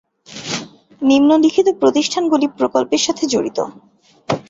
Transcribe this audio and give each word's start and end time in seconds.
নিম্নলিখিত 1.01 1.67
প্রতিষ্ঠানগুলি 1.81 2.45
প্রকল্পের 2.57 3.01
সাথে 3.05 3.23
জড়িত 3.27 3.59